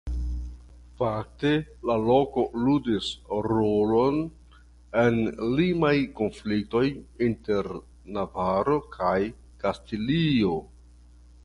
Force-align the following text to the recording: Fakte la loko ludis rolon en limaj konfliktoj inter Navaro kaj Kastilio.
Fakte 1.01 1.49
la 1.89 1.97
loko 2.07 2.45
ludis 2.61 3.09
rolon 3.49 4.17
en 5.03 5.21
limaj 5.61 5.93
konfliktoj 6.21 6.83
inter 7.29 7.71
Navaro 8.19 8.81
kaj 8.99 9.15
Kastilio. 9.65 10.59